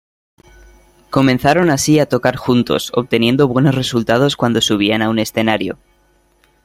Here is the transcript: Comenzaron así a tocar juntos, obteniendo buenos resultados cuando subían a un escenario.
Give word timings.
Comenzaron 1.11 1.69
así 1.69 1.99
a 1.99 2.07
tocar 2.09 2.35
juntos, 2.35 2.91
obteniendo 2.95 3.47
buenos 3.47 3.75
resultados 3.75 4.35
cuando 4.35 4.59
subían 4.59 5.03
a 5.03 5.09
un 5.11 5.19
escenario. 5.19 5.77